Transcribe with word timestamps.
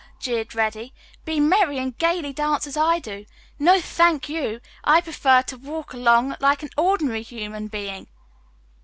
jeered 0.19 0.55
Reddy. 0.55 0.95
"'Be 1.25 1.39
merry, 1.39 1.77
and 1.77 1.95
gayly 1.95 2.33
dance 2.33 2.65
as 2.65 2.75
I 2.75 2.97
do.' 2.97 3.27
No, 3.59 3.79
thank 3.79 4.27
you. 4.29 4.59
I 4.83 4.99
prefer 4.99 5.43
to 5.43 5.57
walk 5.57 5.93
along 5.93 6.35
like 6.39 6.63
an 6.63 6.69
ordinary 6.75 7.21
human 7.21 7.67
being." 7.67 8.07